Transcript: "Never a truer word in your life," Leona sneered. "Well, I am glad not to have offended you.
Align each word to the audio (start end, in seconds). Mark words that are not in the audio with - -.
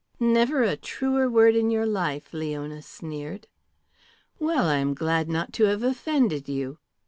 "Never 0.19 0.63
a 0.63 0.75
truer 0.77 1.29
word 1.29 1.55
in 1.55 1.69
your 1.69 1.85
life," 1.85 2.33
Leona 2.33 2.81
sneered. 2.81 3.45
"Well, 4.39 4.65
I 4.67 4.77
am 4.77 4.95
glad 4.95 5.29
not 5.29 5.53
to 5.53 5.65
have 5.65 5.83
offended 5.83 6.49
you. 6.49 6.79